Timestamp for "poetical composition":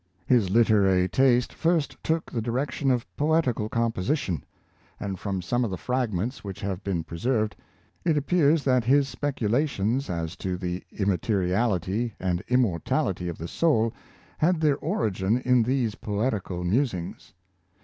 3.15-4.43